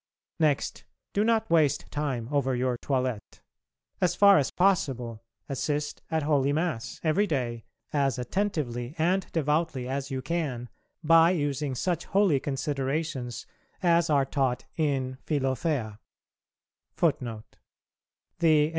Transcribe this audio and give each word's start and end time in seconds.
Next, 0.39 0.83
do 1.13 1.23
not 1.23 1.47
waste 1.51 1.91
time 1.91 2.27
over 2.31 2.55
your 2.55 2.75
toilette. 2.75 3.41
As 4.01 4.15
far 4.15 4.39
as 4.39 4.49
possible 4.49 5.21
assist 5.47 6.01
at 6.09 6.23
holy 6.23 6.51
Mass 6.51 6.99
every 7.03 7.27
day 7.27 7.65
as 7.93 8.17
attentively 8.17 8.95
and 8.97 9.31
devoutly 9.31 9.87
as 9.87 10.09
you 10.09 10.23
can 10.23 10.69
by 11.03 11.29
using 11.29 11.75
such 11.75 12.05
holy 12.05 12.39
considerations 12.39 13.45
as 13.83 14.09
are 14.09 14.25
taught 14.25 14.65
in 14.75 15.19
Philothea. 15.27 15.99